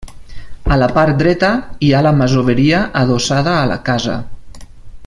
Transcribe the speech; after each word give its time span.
A 0.75 0.77
la 0.83 0.87
part 0.95 1.19
dreta, 1.19 1.51
hi 1.87 1.91
ha 1.93 2.01
la 2.07 2.15
masoveria, 2.23 2.81
adossada 3.03 3.55
a 3.59 3.71
la 3.75 3.79
casa. 3.93 4.19